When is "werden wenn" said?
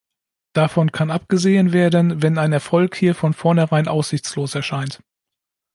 1.73-2.39